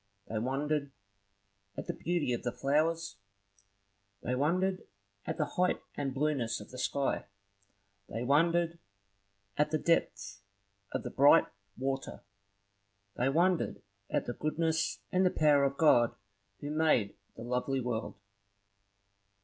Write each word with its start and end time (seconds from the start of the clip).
They 0.25 0.39
wondered 0.39 0.89
at 1.77 1.85
the 1.85 1.93
beauty 1.93 2.33
of 2.33 2.41
the 2.41 2.51
flowers; 2.51 3.17
they 4.23 4.33
wondered 4.33 4.87
at 5.27 5.37
the 5.37 5.45
height 5.45 5.79
and 5.93 6.11
blueness 6.11 6.59
of 6.59 6.71
the 6.71 6.79
sky; 6.79 7.25
they 8.09 8.23
wondered 8.23 8.79
at 9.57 9.69
the 9.69 9.77
depth 9.77 10.41
of 10.91 11.03
the 11.03 11.11
bright 11.11 11.45
water; 11.77 12.21
they 13.15 13.29
wondered 13.29 13.83
at 14.09 14.25
the 14.25 14.33
goodness 14.33 15.01
and 15.11 15.23
the 15.23 15.29
power 15.29 15.63
of 15.65 15.77
God 15.77 16.15
who 16.61 16.71
made 16.71 17.15
the 17.35 17.43
lovely 17.43 17.79
world. 17.79 18.15